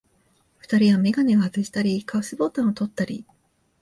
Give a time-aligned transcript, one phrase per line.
[0.57, 3.23] 二人はめがねをはずしたり、カフスボタンをとったり、